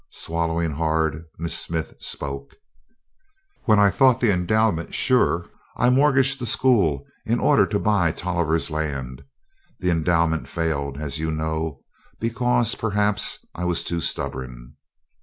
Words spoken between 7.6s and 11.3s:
to buy Tolliver's land. The endowment failed, as you